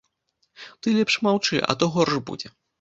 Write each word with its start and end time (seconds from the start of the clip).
Ты 0.81 0.87
лепш 0.97 1.19
маўчы, 1.29 1.63
а 1.69 1.79
то 1.81 1.93
горш 1.99 2.13
будзе. 2.33 2.47